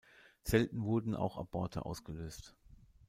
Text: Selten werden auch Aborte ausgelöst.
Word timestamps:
Selten 0.41 0.81
werden 0.83 1.15
auch 1.15 1.37
Aborte 1.37 1.85
ausgelöst. 1.85 2.55